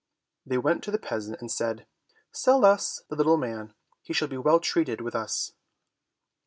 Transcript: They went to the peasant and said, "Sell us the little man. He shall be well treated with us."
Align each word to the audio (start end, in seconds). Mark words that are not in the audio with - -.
They 0.47 0.57
went 0.57 0.83
to 0.85 0.89
the 0.89 0.97
peasant 0.97 1.39
and 1.41 1.51
said, 1.51 1.85
"Sell 2.31 2.65
us 2.65 3.03
the 3.09 3.15
little 3.15 3.37
man. 3.37 3.75
He 4.01 4.13
shall 4.13 4.27
be 4.27 4.35
well 4.39 4.59
treated 4.59 4.99
with 4.99 5.13
us." 5.13 5.51